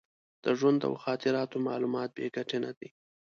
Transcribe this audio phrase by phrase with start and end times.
[0.43, 2.89] د ژوند او خاطراتو معلومات بې ګټې نه دي.